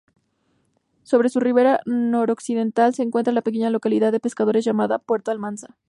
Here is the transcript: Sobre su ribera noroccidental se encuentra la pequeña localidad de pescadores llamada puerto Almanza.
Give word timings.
Sobre 1.03 1.29
su 1.29 1.39
ribera 1.39 1.81
noroccidental 1.85 2.95
se 2.95 3.03
encuentra 3.03 3.31
la 3.33 3.43
pequeña 3.43 3.69
localidad 3.69 4.11
de 4.11 4.19
pescadores 4.19 4.65
llamada 4.65 4.97
puerto 4.97 5.29
Almanza. 5.29 5.77